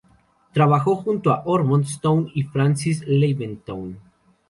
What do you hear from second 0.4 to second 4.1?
Trabajó junto con Ormond Stone y Francis Leavenworth.